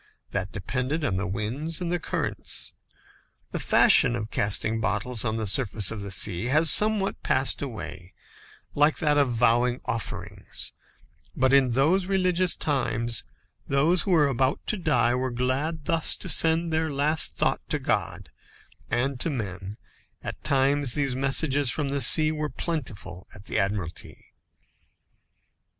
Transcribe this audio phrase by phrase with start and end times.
[0.31, 2.73] That depended on the winds and the currents.
[3.51, 8.15] The fashion of casting bottles on the surface of the sea has somewhat passed away,
[8.73, 10.73] like that of vowing offerings,
[11.35, 13.23] but in those religious times,
[13.67, 17.77] those who were about to die were glad thus to send their last thought to
[17.77, 18.31] God
[18.89, 19.77] and to men, and
[20.23, 24.33] at times these messages from the sea were plentiful at the Admiralty.